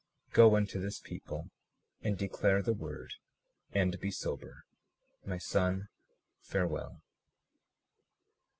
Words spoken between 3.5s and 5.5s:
and be sober. My